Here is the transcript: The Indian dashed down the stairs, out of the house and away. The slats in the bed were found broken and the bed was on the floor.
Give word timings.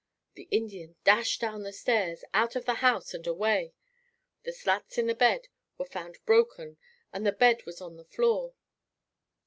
The 0.33 0.47
Indian 0.49 0.95
dashed 1.03 1.39
down 1.41 1.61
the 1.61 1.71
stairs, 1.71 2.23
out 2.33 2.55
of 2.55 2.65
the 2.65 2.73
house 2.81 3.13
and 3.13 3.27
away. 3.27 3.75
The 4.41 4.51
slats 4.51 4.97
in 4.97 5.05
the 5.05 5.13
bed 5.13 5.47
were 5.77 5.85
found 5.85 6.17
broken 6.25 6.77
and 7.13 7.23
the 7.23 7.31
bed 7.31 7.63
was 7.67 7.81
on 7.81 7.97
the 7.97 8.05
floor. 8.05 8.55